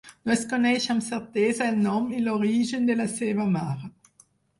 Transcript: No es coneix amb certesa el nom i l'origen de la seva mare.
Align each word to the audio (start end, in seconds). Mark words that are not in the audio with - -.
No 0.27 0.31
es 0.35 0.43
coneix 0.51 0.85
amb 0.93 1.03
certesa 1.07 1.67
el 1.73 1.77
nom 1.81 2.07
i 2.21 2.21
l'origen 2.29 2.89
de 2.91 2.95
la 3.03 3.07
seva 3.17 3.47
mare. 3.59 3.91